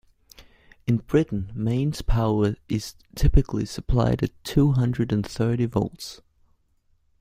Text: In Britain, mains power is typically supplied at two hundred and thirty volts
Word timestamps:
In 0.87 0.97
Britain, 0.97 1.51
mains 1.53 2.01
power 2.01 2.55
is 2.67 2.95
typically 3.13 3.67
supplied 3.67 4.23
at 4.23 4.43
two 4.43 4.71
hundred 4.71 5.11
and 5.13 5.23
thirty 5.23 5.67
volts 5.67 6.23